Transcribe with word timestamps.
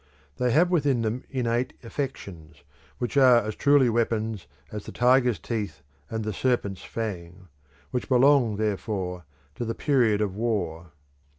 They 0.37 0.49
have 0.49 0.71
within 0.71 1.03
them 1.03 1.25
innate 1.29 1.73
affections, 1.83 2.63
which 2.97 3.17
are 3.17 3.35
as 3.45 3.53
truly 3.53 3.87
weapons 3.87 4.47
as 4.71 4.87
the 4.87 4.91
tiger's 4.91 5.37
teeth 5.37 5.83
and 6.09 6.23
the 6.23 6.33
serpent's 6.33 6.81
fang; 6.83 7.49
which 7.91 8.09
belong, 8.09 8.55
therefore, 8.55 9.25
to 9.53 9.63
the 9.63 9.75
Period 9.75 10.19
of 10.19 10.35
War. 10.35 10.91